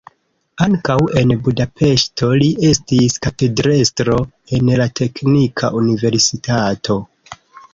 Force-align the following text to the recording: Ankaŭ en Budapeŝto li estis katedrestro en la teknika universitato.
Ankaŭ 0.65 0.95
en 1.19 1.33
Budapeŝto 1.47 2.29
li 2.43 2.47
estis 2.69 3.19
katedrestro 3.27 4.17
en 4.59 4.73
la 4.81 4.89
teknika 5.01 5.71
universitato. 5.83 6.99